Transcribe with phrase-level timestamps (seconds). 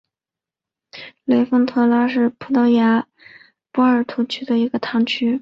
[1.25, 3.07] 雷丰托拉是葡萄牙
[3.71, 5.39] 波尔图区的一个堂区。